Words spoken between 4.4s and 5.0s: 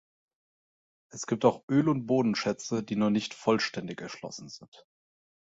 sind.